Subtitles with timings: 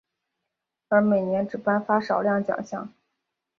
[0.87, 2.91] 而每年只颁发少量奖项。